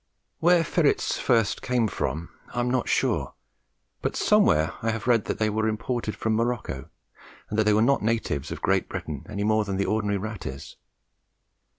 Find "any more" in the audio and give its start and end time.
9.29-9.63